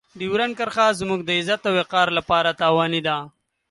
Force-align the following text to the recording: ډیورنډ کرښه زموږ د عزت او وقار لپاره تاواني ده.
ډیورنډ 0.19 0.53
کرښه 0.59 0.85
زموږ 0.99 1.19
د 1.23 1.29
عزت 1.39 1.61
او 1.69 1.73
وقار 1.79 2.07
لپاره 2.17 2.57
تاواني 2.61 3.01
ده. 3.07 3.17